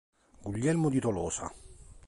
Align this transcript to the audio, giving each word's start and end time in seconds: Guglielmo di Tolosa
Guglielmo 0.41 0.89
di 0.89 0.99
Tolosa 0.99 1.53